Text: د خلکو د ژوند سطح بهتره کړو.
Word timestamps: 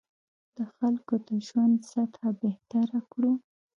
د 0.55 0.57
خلکو 0.75 1.13
د 1.27 1.29
ژوند 1.47 1.75
سطح 1.91 2.21
بهتره 2.43 2.99
کړو. 3.11 3.31